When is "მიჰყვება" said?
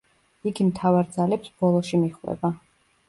2.07-2.53